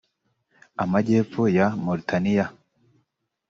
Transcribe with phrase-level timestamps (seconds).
[0.83, 2.45] Amajyepfo ya Mauritania